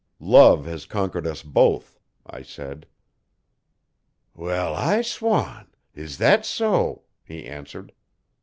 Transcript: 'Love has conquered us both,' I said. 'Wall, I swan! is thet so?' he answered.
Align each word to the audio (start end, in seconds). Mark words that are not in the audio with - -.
'Love 0.19 0.65
has 0.65 0.87
conquered 0.87 1.27
us 1.27 1.43
both,' 1.43 1.99
I 2.25 2.41
said. 2.41 2.87
'Wall, 4.33 4.73
I 4.73 5.03
swan! 5.03 5.67
is 5.93 6.17
thet 6.17 6.43
so?' 6.43 7.03
he 7.23 7.45
answered. 7.47 7.93